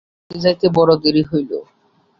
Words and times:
যাইতে 0.31 0.37
যাইতে 0.43 0.67
বড় 0.69 0.91
দেরি 1.03 1.23
হইল। 1.29 1.51